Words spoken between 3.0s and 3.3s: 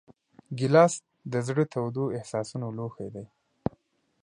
دی.